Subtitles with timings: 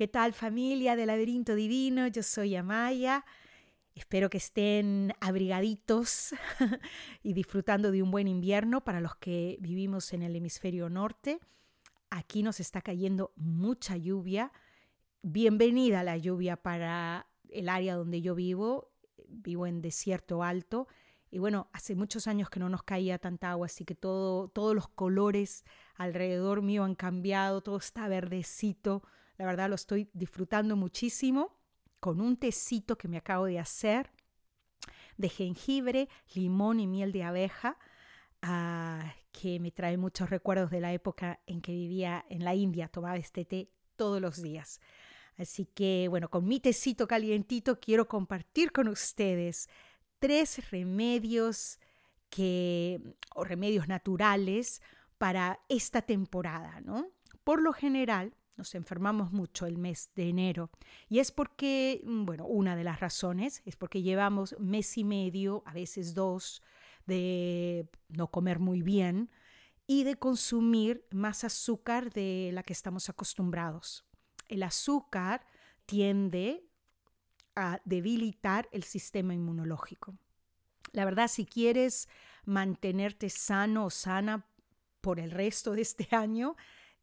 [0.00, 2.06] ¿Qué tal familia del laberinto divino?
[2.06, 3.26] Yo soy Amaya.
[3.94, 6.32] Espero que estén abrigaditos
[7.22, 11.38] y disfrutando de un buen invierno para los que vivimos en el hemisferio norte.
[12.08, 14.52] Aquí nos está cayendo mucha lluvia.
[15.20, 18.92] Bienvenida la lluvia para el área donde yo vivo.
[19.28, 20.88] Vivo en desierto alto.
[21.30, 24.74] Y bueno, hace muchos años que no nos caía tanta agua, así que todo, todos
[24.74, 25.62] los colores
[25.94, 29.02] alrededor mío han cambiado, todo está verdecito
[29.40, 31.56] la verdad lo estoy disfrutando muchísimo
[31.98, 34.10] con un tecito que me acabo de hacer
[35.16, 37.78] de jengibre, limón y miel de abeja,
[38.42, 42.88] ah, que me trae muchos recuerdos de la época en que vivía en la India,
[42.88, 44.78] tomaba este té todos los días.
[45.38, 49.70] Así que bueno, con mi tecito calientito quiero compartir con ustedes
[50.18, 51.80] tres remedios
[52.28, 53.00] que
[53.34, 54.82] o remedios naturales
[55.16, 57.08] para esta temporada, ¿no?
[57.42, 60.70] Por lo general, nos enfermamos mucho el mes de enero.
[61.08, 65.62] Y es porque, mm, bueno, una de las razones es porque llevamos mes y medio,
[65.64, 66.62] a veces dos,
[67.06, 69.30] de no comer muy bien
[69.86, 74.04] y de consumir más azúcar de la que estamos acostumbrados.
[74.46, 75.46] El azúcar
[75.86, 76.62] tiende
[77.56, 80.18] a debilitar el sistema inmunológico.
[80.92, 82.10] La verdad, si quieres
[82.44, 84.44] mantenerte sano o sana
[85.00, 86.56] por el resto de este año,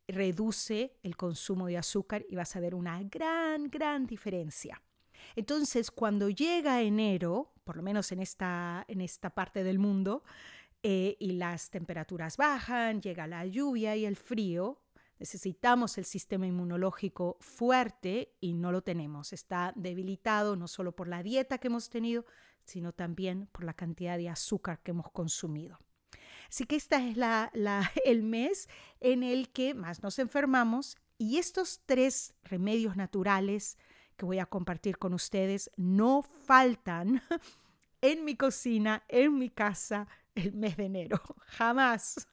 [0.08, 4.82] reduce el consumo de azúcar y vas a ver una gran, gran diferencia.
[5.36, 10.24] Entonces, cuando llega enero, por lo menos en esta, en esta parte del mundo,
[10.84, 14.80] eh, y las temperaturas bajan, llega la lluvia y el frío,
[15.20, 19.34] necesitamos el sistema inmunológico fuerte y no lo tenemos.
[19.34, 22.26] Está debilitado no solo por la dieta que hemos tenido,
[22.64, 25.80] sino también por la cantidad de azúcar que hemos consumido.
[26.50, 27.52] Así que este es la,
[28.06, 28.70] el mes
[29.00, 33.78] en el que más nos enfermamos y estos tres remedios naturales
[34.16, 37.22] que voy a compartir con ustedes no faltan
[38.02, 41.22] en mi cocina, en mi casa, el mes de enero.
[41.48, 42.28] Jamás.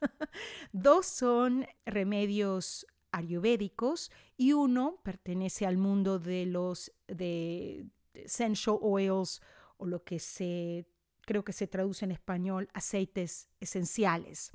[0.73, 9.41] Dos son remedios ayurvédicos y uno pertenece al mundo de los de essential oils
[9.77, 10.87] o lo que se
[11.25, 14.53] creo que se traduce en español, aceites esenciales.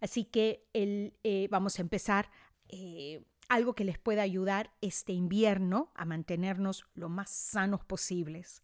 [0.00, 2.30] Así que el, eh, vamos a empezar
[2.68, 8.62] eh, algo que les pueda ayudar este invierno a mantenernos lo más sanos posibles.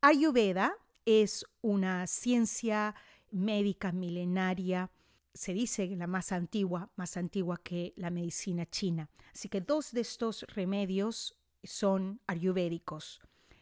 [0.00, 0.76] Ayurveda
[1.06, 2.94] es una ciencia
[3.30, 4.90] médica milenaria,
[5.32, 9.10] se dice la más antigua, más antigua que la medicina china.
[9.32, 13.20] Así que dos de estos remedios son ayurvédicos.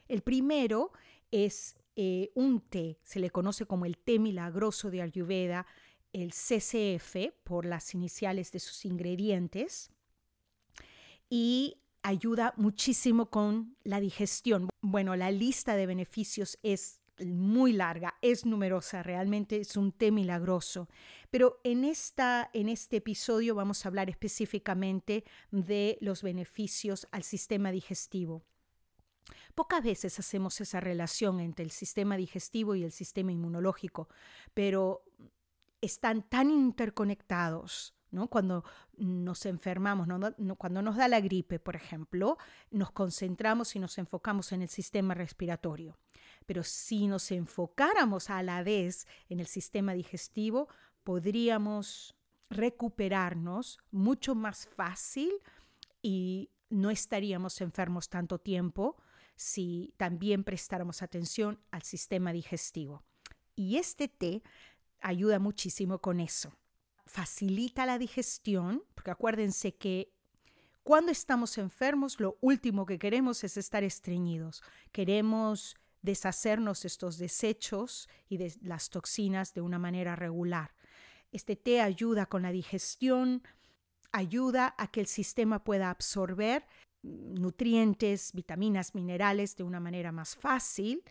[0.08, 0.92] El primero
[1.30, 5.66] es eh, un té, se le conoce como el té milagroso de Ayurveda,
[6.12, 9.90] el CCF, por las iniciales de sus ingredientes,
[11.30, 14.68] y ayuda muchísimo con la digestión.
[14.82, 20.88] Bueno, la lista de beneficios es muy larga, es numerosa, realmente es un té milagroso.
[21.30, 27.70] Pero en, esta, en este episodio vamos a hablar específicamente de los beneficios al sistema
[27.70, 28.44] digestivo.
[29.54, 34.08] Pocas veces hacemos esa relación entre el sistema digestivo y el sistema inmunológico,
[34.54, 35.04] pero
[35.80, 37.94] están tan interconectados.
[38.10, 38.28] ¿no?
[38.28, 38.62] Cuando
[38.98, 40.06] nos enfermamos,
[40.58, 42.36] cuando nos da la gripe, por ejemplo,
[42.70, 45.98] nos concentramos y nos enfocamos en el sistema respiratorio.
[46.46, 50.68] Pero si nos enfocáramos a la vez en el sistema digestivo,
[51.04, 52.14] podríamos
[52.50, 55.32] recuperarnos mucho más fácil
[56.02, 58.96] y no estaríamos enfermos tanto tiempo
[59.36, 63.02] si también prestáramos atención al sistema digestivo.
[63.54, 64.42] Y este té
[65.00, 66.52] ayuda muchísimo con eso.
[67.04, 70.12] Facilita la digestión, porque acuérdense que
[70.82, 74.62] cuando estamos enfermos, lo último que queremos es estar estreñidos.
[74.90, 80.74] Queremos deshacernos de estos desechos y de las toxinas de una manera regular.
[81.30, 83.42] Este té ayuda con la digestión,
[84.10, 86.66] ayuda a que el sistema pueda absorber
[87.02, 91.02] nutrientes, vitaminas, minerales de una manera más fácil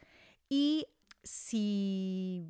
[0.49, 0.87] y
[1.23, 2.47] si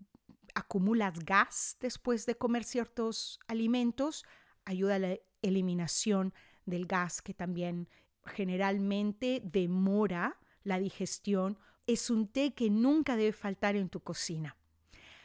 [0.55, 4.25] acumulas gas después de comer ciertos alimentos,
[4.65, 6.33] ayuda a la eliminación
[6.65, 7.89] del gas que también
[8.25, 11.57] generalmente demora la digestión.
[11.87, 14.55] Es un té que nunca debe faltar en tu cocina.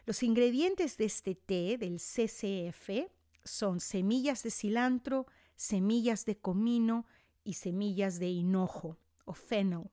[0.06, 3.10] Los ingredientes de este té, del CCF,
[3.44, 5.26] son semillas de cilantro,
[5.56, 7.06] semillas de comino
[7.46, 9.90] y semillas de hinojo o fennel.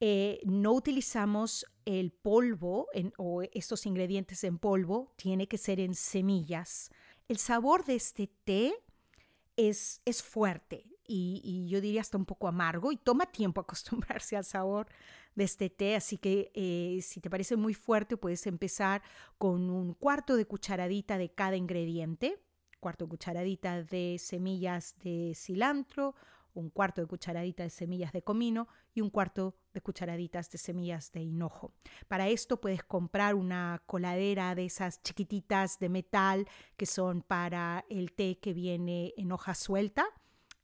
[0.00, 6.90] Eh, no utilizamos el polvo o estos ingredientes en polvo, tiene que ser en semillas.
[7.28, 8.74] El sabor de este té
[9.56, 14.44] es, es fuerte y, yo diría hasta un poco amargo y toma tiempo acostumbrarse al
[14.44, 14.86] sabor
[15.34, 19.02] de este té, así que eh, si te parece muy fuerte puedes empezar
[19.38, 22.38] con un cuarto de cucharadita de cada ingrediente,
[22.86, 26.14] cuarto de cucharadita de semillas de cilantro,
[26.54, 31.10] un cuarto de cucharadita de semillas de comino y un cuarto de cucharaditas de semillas
[31.10, 31.72] de hinojo.
[32.06, 36.46] Para esto puedes comprar una coladera de esas chiquititas de metal
[36.76, 40.06] que son para el té que viene en hoja suelta.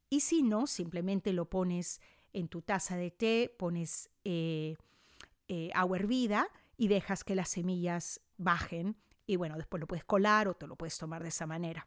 [0.09, 2.01] Y si no, simplemente lo pones
[2.33, 4.77] en tu taza de té, pones eh,
[5.49, 6.47] eh, agua hervida
[6.77, 8.97] y dejas que las semillas bajen.
[9.27, 11.85] Y bueno, después lo puedes colar o te lo puedes tomar de esa manera.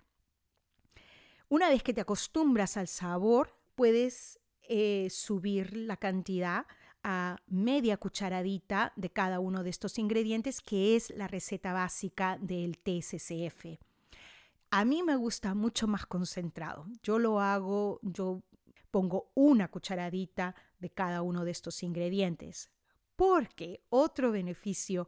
[1.48, 6.66] Una vez que te acostumbras al sabor, puedes eh, subir la cantidad
[7.04, 12.80] a media cucharadita de cada uno de estos ingredientes, que es la receta básica del
[12.80, 13.80] TSCF.
[14.72, 16.88] A mí me gusta mucho más concentrado.
[17.04, 18.42] Yo lo hago, yo
[18.90, 22.72] pongo una cucharadita de cada uno de estos ingredientes,
[23.16, 25.08] porque otro beneficio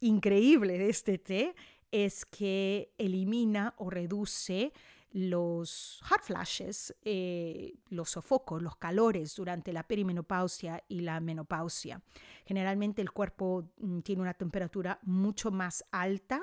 [0.00, 1.54] increíble de este té
[1.90, 4.72] es que elimina o reduce
[5.14, 12.02] los hot flashes, eh, los sofocos, los calores durante la perimenopausia y la menopausia.
[12.44, 16.42] Generalmente el cuerpo mm, tiene una temperatura mucho más alta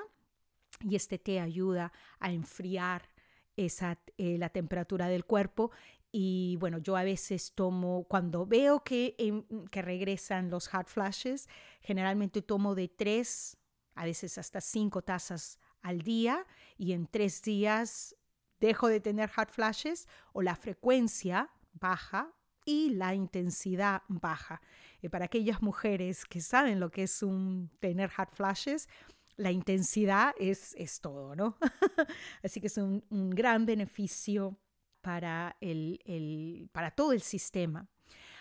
[0.80, 3.10] y este té ayuda a enfriar
[3.58, 5.70] esa, eh, la temperatura del cuerpo
[6.10, 11.46] y bueno, yo a veces tomo, cuando veo que, que regresan los hot flashes,
[11.82, 13.58] generalmente tomo de tres,
[13.94, 16.46] a veces hasta cinco tazas al día
[16.78, 18.16] y en tres días
[18.62, 22.32] dejo de tener hot flashes o la frecuencia baja
[22.64, 24.62] y la intensidad baja.
[25.00, 28.88] Y para aquellas mujeres que saben lo que es un tener hot flashes,
[29.36, 31.56] la intensidad es, es todo, ¿no?
[32.44, 34.56] Así que es un, gran beneficio
[35.00, 37.88] para, el, para todo el sistema.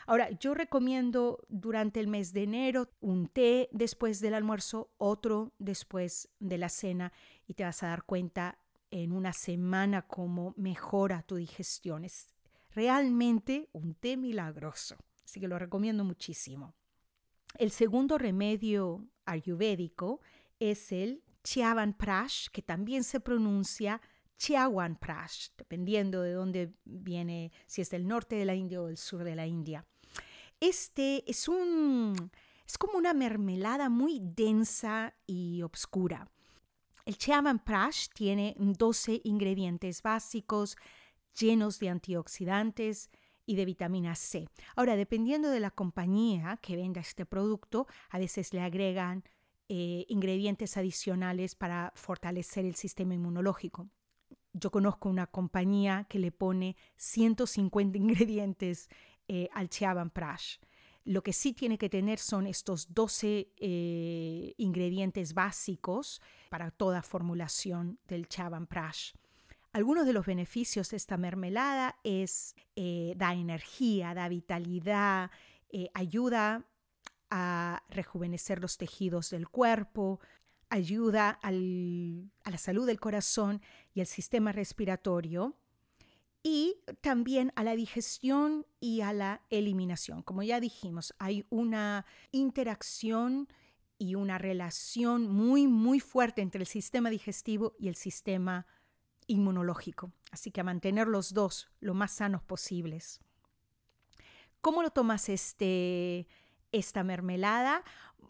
[0.06, 6.30] Ahora, yo recomiendo durante el mes de enero un té después del almuerzo, otro después
[6.40, 7.12] de la cena
[7.48, 8.61] y te vas a dar cuenta
[8.92, 12.06] en una semana cómo mejora tu digestión.
[12.06, 12.28] Es
[12.72, 16.76] realmente un té milagroso, así que lo recomiendo muchísimo.
[17.58, 20.22] El segundo remedio ayurvédico
[20.60, 21.24] es el
[21.98, 24.02] Prash, que también se pronuncia
[25.00, 29.24] Prash, dependiendo de dónde viene, si es del norte de la India o del sur
[29.24, 29.86] de la India.
[30.60, 32.32] Este es un
[32.66, 36.32] es como una mermelada muy densa y oscura.
[37.12, 40.78] El Prash tiene 12 ingredientes básicos
[41.38, 43.10] llenos de antioxidantes
[43.46, 44.48] y de vitamina C.
[44.78, 49.26] Ahora, dependiendo de la compañía que venda este producto, a veces le agregan
[49.68, 53.90] eh, ingredientes adicionales para fortalecer el sistema inmunológico.
[54.54, 58.88] Yo conozco una compañía que le pone 150 ingredientes
[59.28, 59.70] eh, al
[60.14, 60.60] Prash.
[61.04, 68.00] Lo que sí tiene que tener son estos 12 eh, ingredientes básicos para toda formulación
[68.08, 68.28] del
[68.68, 69.14] Prash.
[69.74, 75.30] Algunos de los beneficios de esta mermelada es eh, da energía, da vitalidad,
[75.70, 76.66] eh, ayuda
[77.30, 80.20] a rejuvenecer los tejidos del cuerpo,
[80.70, 83.62] ayuda a la salud del corazón
[83.94, 85.56] y el sistema respiratorio
[86.44, 90.24] y también a la digestión y a la eliminación.
[90.24, 93.48] Como ya dijimos, hay una interacción
[94.02, 98.66] y una relación muy, muy fuerte entre el sistema digestivo y el sistema
[99.28, 100.12] inmunológico.
[100.32, 103.20] Así que a mantener los dos lo más sanos posibles.
[104.60, 106.28] ¿Cómo lo tomas este,
[106.72, 107.84] esta mermelada?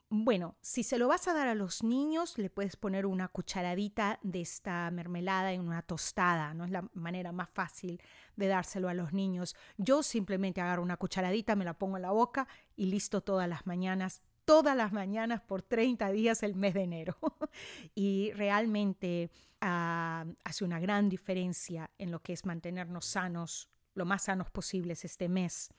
[0.10, 4.20] Bueno, si se lo vas a dar a los niños, le puedes poner una cucharadita
[4.24, 6.66] de esta mermelada en una tostada, ¿no?
[6.66, 8.01] Es la manera más fácil
[8.36, 9.56] de dárselo a los niños.
[9.78, 13.66] Yo simplemente agarro una cucharadita, me la pongo en la boca y listo todas las
[13.66, 17.15] mañanas todas las mañanas por 30 días el mes de enero.
[17.96, 19.31] y realmente
[19.62, 25.05] ah, hace una gran diferencia en lo que es mantenernos sanos, lo más sanos posibles
[25.05, 25.70] este mes.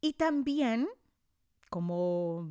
[0.00, 0.86] Y también,
[1.68, 2.48] como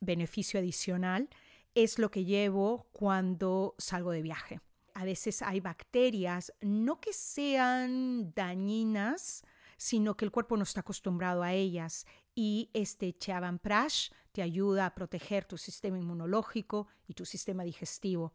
[0.00, 1.28] beneficio adicional,
[1.74, 4.62] es lo que llevo cuando salgo de viaje.
[4.94, 9.44] A veces hay bacterias, no que sean dañinas,
[9.76, 13.16] sino que el cuerpo no está acostumbrado a ellas y este
[13.62, 18.34] Prash te ayuda a proteger tu sistema inmunológico y tu sistema digestivo.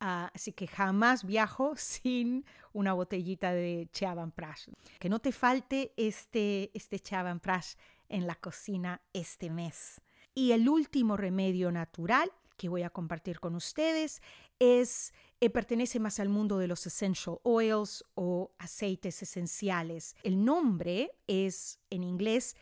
[0.00, 3.88] Ah, así que jamás viajo sin una botellita de
[4.34, 4.68] Prash.
[4.98, 7.00] Que no te falte este, este
[7.40, 7.74] Prash
[8.08, 10.00] en la cocina este mes.
[10.34, 14.22] Y el último remedio natural que voy a compartir con ustedes
[14.58, 20.14] es eh, pertenece más al mundo de los essential oils o aceites esenciales.
[20.22, 22.56] El nombre es en inglés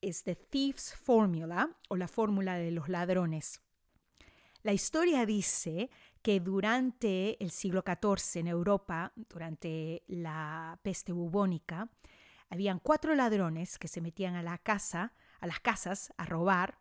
[0.00, 3.60] es The Thief's Formula o la fórmula de los ladrones.
[4.62, 5.90] La historia dice
[6.22, 11.88] que durante el siglo XIV en Europa, durante la peste bubónica,
[12.50, 16.78] habían cuatro ladrones que se metían a la casa, a las casas a robar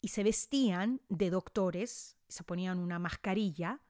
[0.00, 3.80] y se vestían de doctores, se ponían una mascarilla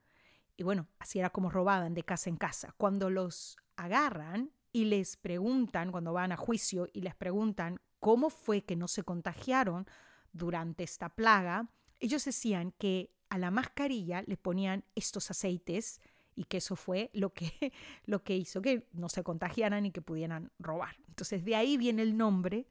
[0.57, 2.75] y bueno, así era como robaban de casa en casa.
[2.77, 8.65] Cuando los agarran y les preguntan, cuando van a juicio y les preguntan cómo fue
[8.65, 9.87] que no se contagiaron
[10.33, 11.69] durante esta plaga,
[12.01, 16.01] ellos decían que a la mascarilla le ponían estos aceites
[16.35, 17.73] y que eso fue lo que,
[18.07, 20.97] lo que hizo que no se contagiaran y que pudieran robar.
[21.07, 22.67] Entonces de ahí viene el nombre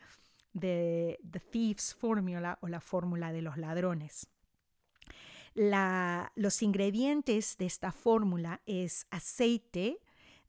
[0.52, 4.28] de The Thieves Formula o la fórmula de los ladrones.
[5.56, 10.00] los ingredientes de esta fórmula es aceite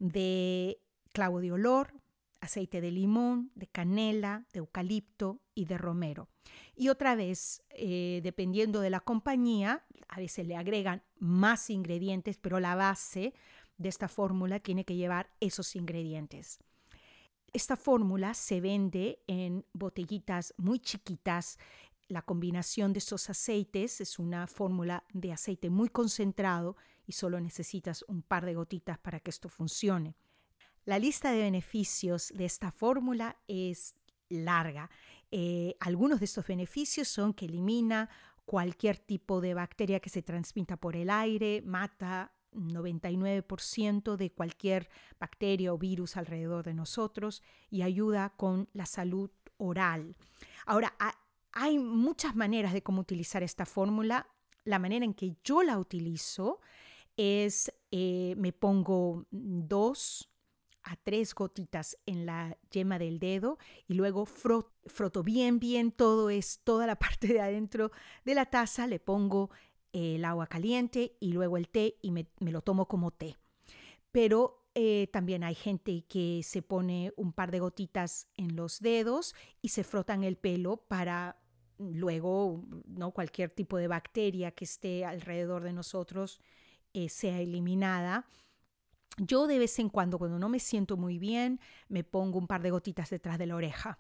[0.01, 0.81] de
[1.13, 2.02] clavo de olor,
[2.43, 6.29] aceite de limón, de canela, de eucalipto y de romero.
[6.75, 12.59] Y otra vez, eh, dependiendo de la compañía, a veces le agregan más ingredientes, pero
[12.59, 13.33] la base
[13.79, 16.59] de esta fórmula tiene que llevar esos ingredientes.
[17.53, 21.59] Esta fórmula se vende en botellitas muy chiquitas.
[22.09, 28.05] La combinación de estos aceites es una fórmula de aceite muy concentrado y solo necesitas
[28.09, 30.17] un par de gotitas para que esto funcione.
[30.85, 33.95] La lista de beneficios de esta fórmula es
[34.29, 34.91] larga.
[35.31, 38.11] Eh, algunos de estos beneficios son que elimina
[38.45, 44.89] cualquier tipo de bacteria que se transmita por el aire, mata 99% de cualquier
[45.21, 50.17] bacteria o virus alrededor de nosotros y ayuda con la salud oral.
[50.67, 50.95] Ahora,
[51.53, 54.27] hay muchas maneras de cómo utilizar esta fórmula.
[54.65, 56.61] La manera en que yo la utilizo
[57.17, 60.32] es, eh, me pongo dos
[60.85, 66.61] a tres gotitas en la yema del dedo y luego froto, bien, bien todo es
[66.65, 67.93] toda la parte de adentro
[68.25, 69.51] de la taza, le pongo
[69.93, 73.37] el agua caliente y luego el té y me, lo tomo como té.
[74.11, 79.35] Pero eh, también hay gente que se pone un par de gotitas en los dedos
[79.61, 81.39] y se frotan el pelo para
[81.79, 86.41] luego no cualquier tipo de bacteria que esté alrededor de nosotros
[86.95, 88.27] eh, sea eliminada.
[89.19, 92.63] Yo de vez en cuando, cuando no me siento muy bien, me pongo un par
[92.63, 93.99] de gotitas detrás de la oreja.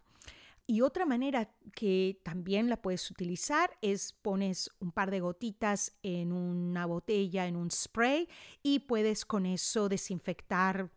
[0.66, 6.32] Y otra manera que también la puedes utilizar es pones un par de gotitas en
[6.32, 8.28] una botella, en un spray,
[8.62, 10.88] y puedes con eso desinfectar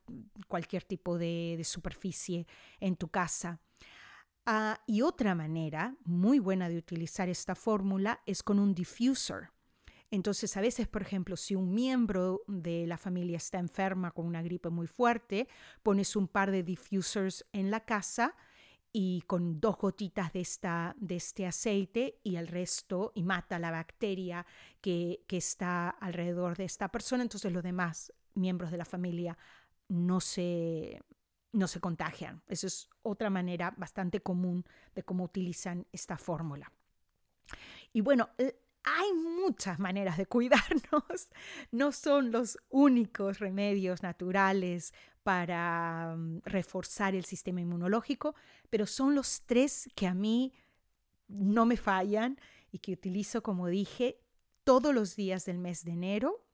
[0.47, 2.47] cualquier tipo de, superficie
[2.79, 3.59] en tu casa.
[4.45, 9.49] Ah, y otra manera muy buena de utilizar esta fórmula es con un diffuser.
[10.15, 14.41] Entonces, a veces, por ejemplo, si un miembro de la familia está enferma con una
[14.41, 15.49] gripe muy fuerte,
[15.83, 18.33] pones un par de diffusers en la casa
[18.93, 23.71] y con dos gotitas de, esta, de este aceite y el resto y mata la
[23.71, 24.45] bacteria
[24.79, 29.37] que, está alrededor de esta persona, entonces los demás miembros de la familia
[29.89, 31.01] no se,
[31.51, 32.41] no se contagian.
[32.47, 34.63] Esa es otra manera bastante común
[34.95, 36.71] de cómo utilizan esta fórmula.
[37.91, 38.29] Y bueno,
[38.85, 41.29] hay muchas maneras de cuidarnos.
[41.71, 48.35] No son los únicos remedios naturales para mm, reforzar el sistema inmunológico,
[48.69, 50.53] pero son los tres que a mí
[51.27, 52.39] no me fallan
[52.71, 54.19] y que utilizo, como dije,
[54.63, 56.44] todos los días del mes de enero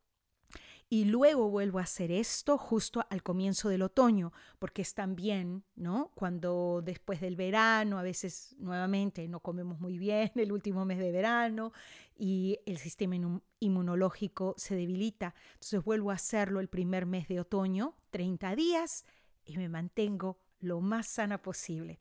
[0.94, 6.12] y luego vuelvo a hacer esto justo al comienzo del otoño, porque es también, ¿no?
[6.16, 11.14] Cuando después del verano, a veces nuevamente no comemos muy bien el último mes de
[11.14, 11.72] verano
[12.20, 13.16] y el sistema
[13.62, 15.34] inmunológico se debilita.
[15.54, 19.06] Entonces vuelvo a hacerlo el primer mes de otoño, 30 días,
[19.46, 22.00] y me mantengo lo más sana posible.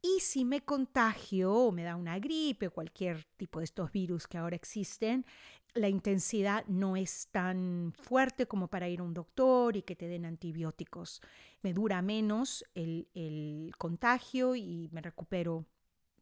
[0.00, 4.26] Y si me contagio o me da una gripe o cualquier tipo de estos virus
[4.26, 5.26] que ahora existen,
[5.74, 10.06] la intensidad no es tan fuerte como para ir a un doctor y que te
[10.06, 11.20] den antibióticos.
[11.62, 15.66] Me dura menos el, el contagio y me recupero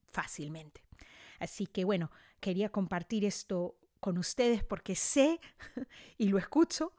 [0.09, 0.83] fácilmente.
[1.39, 5.39] Así que bueno, quería compartir esto con ustedes porque sé
[6.19, 6.93] y lo escucho